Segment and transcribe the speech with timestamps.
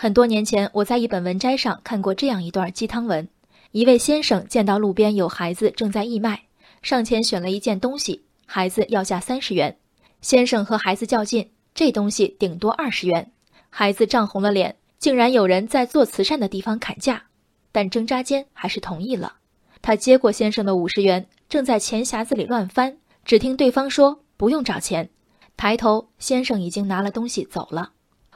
[0.00, 3.28] 很多年前，我在一本文摘上看过这样一段鸡汤文：
[3.72, 6.40] 一位先生见到路边有孩子正在义卖，
[6.82, 9.76] 上前选了一件东西，孩子要价三十元。
[10.20, 13.32] 先生和孩子较劲，这东西顶多二十元。
[13.70, 17.20] 孩子涨红了脸，竟然有人在做慈善的地方砍价，
[17.72, 19.34] 但挣扎间还是同意了。
[19.82, 25.10] 他接过先生的五十元，正在钱匣子里乱翻，只听对方说：“不用找钱。”
[25.58, 27.90] 抬头，先生已经拿了东西走了。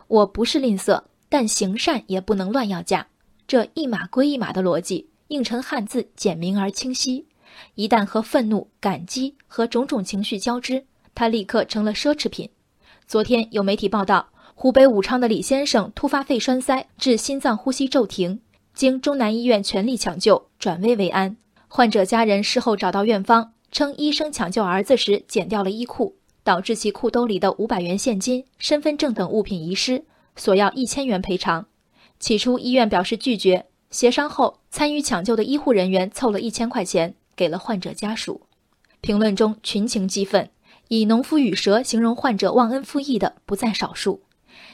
[0.09, 1.01] 我不是吝啬。
[1.33, 3.07] 但行善也不能乱要价，
[3.47, 7.25] 这一码归一码的逻辑映成汉字，简明而清晰。
[7.75, 12.51] 一旦和愤怒、感激和种种情绪交织，它立刻成了奢侈品。
[13.07, 18.39] 昨天有媒体报道，湖北武昌的李先生突发肺栓塞，致心脏呼吸骤停，
[18.75, 21.35] 经中南医院全力抢救，转危为安。
[21.67, 26.15] 患者家人事后找到院方，称医生抢救儿子时剪掉了衣裤，
[26.45, 30.05] 导致其裤兜里的五百元现金、身份证等物品遗失。
[30.37, 31.67] 索要一千元赔偿，
[32.19, 38.43] 起初医院表示拒绝，协商后，参与抢救的医护人员凑了一千块钱给了患者家属。
[39.01, 40.51] 评论中群情激愤，
[40.89, 44.23] 以“农夫与蛇”形容患者忘恩负义的不在少数。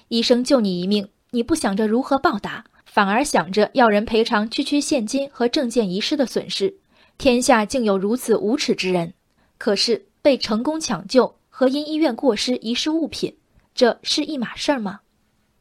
[0.09, 6.77] 医生救你一命，你不想着如何报答，反而想着要人赔偿区区现金和证件遗失的损失。
[7.17, 9.15] 天下竟有如此无耻之人！
[9.57, 13.37] 可是被成功抢救和因医院过失遗失物品，
[13.75, 15.01] 这是一码事儿吗？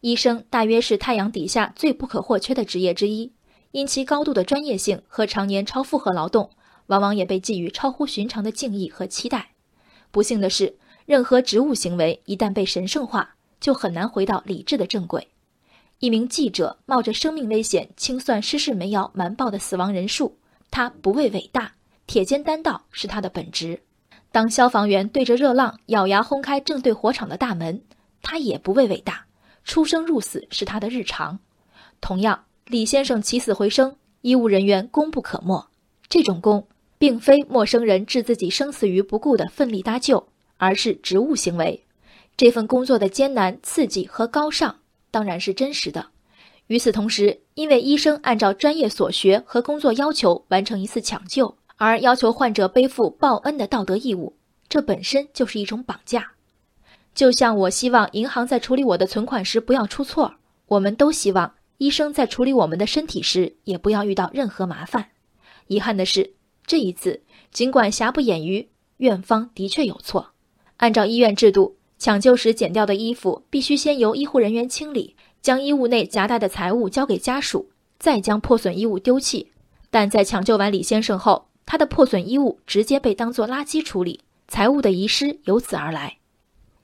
[0.02, 3.34] 医生大约是太阳底下最不可或缺的职业之一，
[3.72, 6.52] 因其高度的专业性和常年超负荷劳动，
[6.86, 9.52] 往往也被寄予超乎寻常的敬意和期待。
[10.12, 15.28] 不幸的是，任何职务行为一旦被神圣化，就很难回到理智的正轨。
[16.00, 20.38] 一名记者冒着生命危险清算失事煤窑瞒报的死亡人数，
[20.70, 21.74] 他不为伟大，
[22.06, 23.80] 铁肩担道是他的本职；
[24.32, 27.82] 当消防员对着热浪咬牙轰开正对火场的大门，
[28.22, 29.27] 他也不为伟大。
[29.68, 31.40] 出生入死是他的日常，
[32.00, 35.68] 同样，李先生起死回生，医务人员功不可没。
[36.08, 41.84] 这种功，并非陌生人置自己生死于不顾的奋力搭救，而是职务行为。
[42.38, 44.78] 这份工作的艰难、刺激和高尚，
[45.12, 46.08] 当然是真实的。
[46.68, 54.38] 与此同时，因为医生按照专业所学和工作要求完成一次抢救，而要求患者背负报恩的道德义务，
[54.70, 56.32] 这本身就是一种绑架。
[57.18, 60.36] 就像我希望银行在处理我的存款时不要出错，
[60.68, 65.08] 我们都希望医生在处理我们的身体时也不要遇到任何麻烦。
[65.66, 66.36] 遗憾的是，
[66.68, 70.30] 这一次尽管瑕不掩瑜，院方的确有错。
[70.78, 79.52] 按照医院制度，抢救时剪掉的衣服必须先由医护人员清理，将衣物内夹带的财物交给家属，再将破损衣物丢弃。
[79.90, 86.18] 但在抢救完李先生后，他的破损衣物直接被当作垃圾处理，财物的遗失由此而来。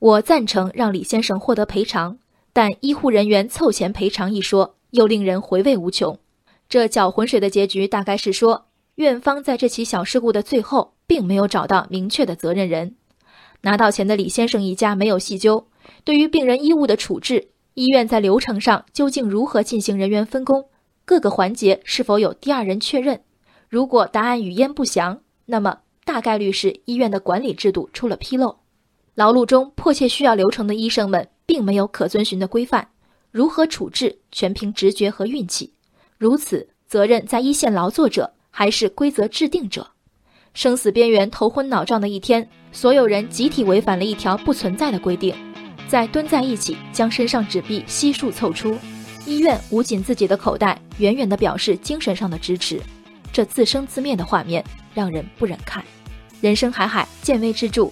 [0.03, 2.18] 我赞成让李先生获得赔偿，
[2.52, 6.19] 但医护人员凑钱赔偿一说又令人回味无穷。
[6.68, 8.66] 这搅浑水的结局大概是说，
[8.96, 12.97] 院方在这起小事故的最后并没有找到明确的责任人。
[13.62, 15.68] 拿到钱的李先生一家没有细究，
[16.03, 20.66] 对于病人衣物的处置，医院在流程上究竟如何进行人员分工，
[21.06, 23.22] 各个环节是否有第二人确认？
[23.70, 28.58] 如果答案语焉不详，那么大概率是医院的管理制度出了纰漏。
[29.16, 32.88] 劳碌中迫切需要流程的医生们，并没有可遵循的规范，
[33.29, 35.74] 如何处置全凭直觉和运气。
[36.18, 39.88] 如此，责任在一线劳作者还是规则制定者？
[40.56, 45.35] 生死边缘、头昏脑胀的一天，所有人集体违反了一条不存在的规定，
[45.88, 48.75] 再蹲在一起将身上纸币悉数凑出。
[49.28, 52.81] 医院捂紧自己的口袋，远远地表示精神上的支持。
[53.31, 54.63] 这自生自灭的画面
[54.94, 55.84] 让人不忍看。
[56.41, 57.91] 人生海海，见微知著。